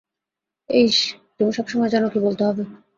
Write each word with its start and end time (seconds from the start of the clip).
এইস, 0.69 0.97
তুমি 1.37 1.51
সবসময় 1.53 1.89
জানো 1.89 2.07
কী 2.09 2.19
বলতে 2.19 2.43
হবে। 2.45 2.63